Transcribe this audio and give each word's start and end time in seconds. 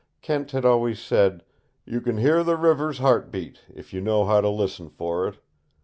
Kent 0.23 0.49
had 0.49 0.65
always 0.65 0.99
said, 0.99 1.43
"You 1.85 2.01
can 2.01 2.17
hear 2.17 2.43
the 2.43 2.57
river's 2.57 2.97
heart 2.97 3.29
beat 3.29 3.59
if 3.71 3.93
you 3.93 4.01
know 4.01 4.25
how 4.25 4.41
to 4.41 4.49
listen 4.49 4.89
for 4.89 5.27
it." 5.27 5.37